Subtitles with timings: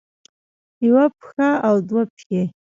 [0.87, 2.41] يوه پښه او دوه پښې